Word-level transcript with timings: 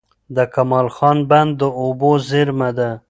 د 0.35 0.37
کمال 0.53 0.87
خان 0.95 1.17
بند 1.29 1.51
د 1.61 1.63
اوبو 1.81 2.11
زېرمه 2.29 2.69
ده. 2.77 2.89